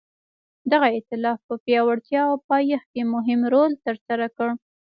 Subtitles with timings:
[0.71, 4.49] دغه ایتلاف په پیاوړتیا او پایښت کې مهم رول ترسره کړ.